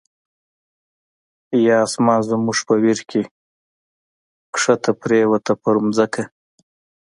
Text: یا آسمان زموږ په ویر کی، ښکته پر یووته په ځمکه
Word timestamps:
یا 1.65 1.75
آسمان 1.85 2.19
زموږ 2.29 2.57
په 2.67 2.73
ویر 2.81 2.99
کی، 3.09 3.21
ښکته 4.61 4.91
پر 4.99 5.11
یووته 5.21 5.53
په 5.61 5.69
ځمکه 5.97 6.23